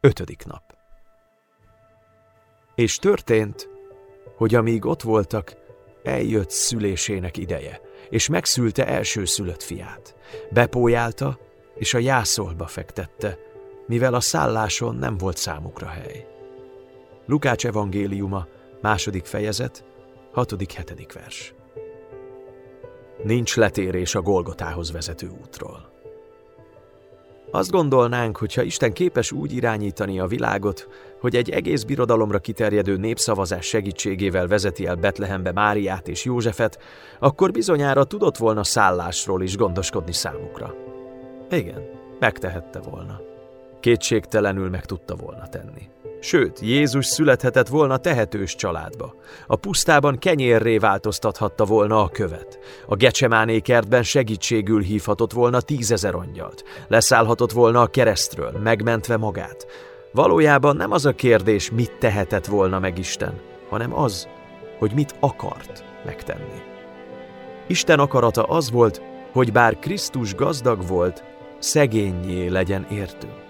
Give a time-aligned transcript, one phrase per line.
[0.00, 0.62] Ötödik nap.
[2.74, 3.68] És történt,
[4.36, 5.54] hogy amíg ott voltak,
[6.02, 7.80] eljött szülésének ideje,
[8.10, 10.16] és megszülte első szülött fiát.
[10.50, 11.38] Bepójálta,
[11.74, 13.38] és a jászolba fektette,
[13.86, 16.26] mivel a szálláson nem volt számukra hely.
[17.26, 18.46] Lukács evangéliuma,
[18.80, 19.84] második fejezet,
[20.32, 21.54] hatodik, hetedik vers.
[23.24, 25.99] Nincs letérés a Golgotához vezető útról.
[27.50, 30.88] Azt gondolnánk, hogy ha Isten képes úgy irányítani a világot,
[31.20, 36.78] hogy egy egész birodalomra kiterjedő népszavazás segítségével vezeti el Betlehembe Máriát és Józsefet,
[37.18, 40.74] akkor bizonyára tudott volna szállásról is gondoskodni számukra.
[41.50, 41.82] Igen,
[42.18, 43.29] megtehette volna.
[43.80, 45.88] Kétségtelenül meg tudta volna tenni.
[46.20, 49.14] Sőt, Jézus születhetett volna tehetős családba.
[49.46, 52.58] A pusztában kenyérré változtathatta volna a követ.
[52.86, 56.64] A gecsemáné kertben segítségül hívhatott volna tízezer angyalt.
[56.88, 59.66] Leszállhatott volna a keresztről, megmentve magát.
[60.12, 64.28] Valójában nem az a kérdés, mit tehetett volna meg Isten, hanem az,
[64.78, 66.62] hogy mit akart megtenni.
[67.66, 71.24] Isten akarata az volt, hogy bár Krisztus gazdag volt,
[71.58, 73.49] szegényé legyen értünk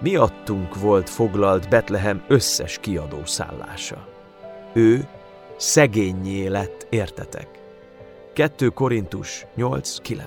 [0.00, 4.08] miattunk volt foglalt Betlehem összes kiadó szállása.
[4.72, 5.08] Ő
[5.56, 7.48] szegényé lett, értetek.
[8.32, 10.20] 2 Korintus 8.9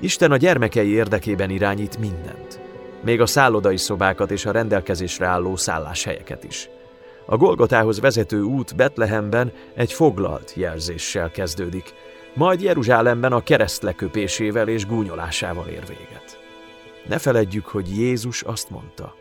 [0.00, 2.60] Isten a gyermekei érdekében irányít mindent,
[3.04, 6.68] még a szállodai szobákat és a rendelkezésre álló szálláshelyeket is.
[7.26, 11.94] A Golgotához vezető út Betlehemben egy foglalt jelzéssel kezdődik,
[12.34, 16.49] majd Jeruzsálemben a kereszt leköpésével és gúnyolásával ér véget.
[17.08, 19.14] Ne feledjük, hogy Jézus azt mondta,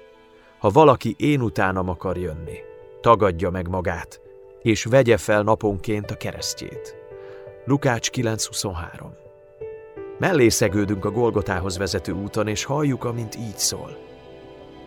[0.59, 2.58] ha valaki én utánam akar jönni,
[3.02, 4.21] tagadja meg magát,
[4.61, 6.95] és vegye fel naponként a keresztjét.
[7.66, 9.27] Lukács 9.23
[10.19, 13.97] Mellé szegődünk a Golgotához vezető úton, és halljuk, amint így szól.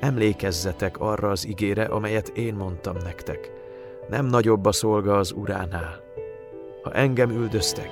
[0.01, 3.51] Emlékezzetek arra az igére, amelyet én mondtam nektek.
[4.09, 6.01] Nem nagyobb a szolga az uránál.
[6.83, 7.91] Ha engem üldöztek,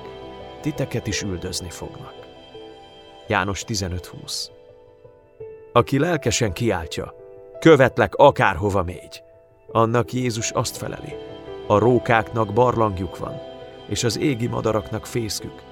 [0.61, 2.13] titeket is üldözni fognak.
[3.27, 4.60] János 15.20
[5.71, 7.13] aki lelkesen kiáltja,
[7.59, 9.23] követlek akárhova mégy.
[9.71, 11.13] Annak Jézus azt feleli,
[11.67, 13.41] a rókáknak barlangjuk van,
[13.87, 15.63] és az égi madaraknak fészkük,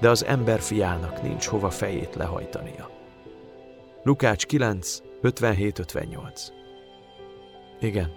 [0.00, 2.90] de az ember fiának nincs hova fejét lehajtania.
[4.02, 6.48] Lukács 9, 57-58
[7.80, 8.10] Igen,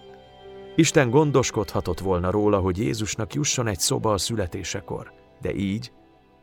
[0.76, 5.92] Isten gondoskodhatott volna róla, hogy Jézusnak jusson egy szoba a születésekor, de így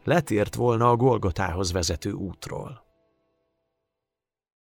[0.04, 2.87] letért volna a Golgotához vezető útról.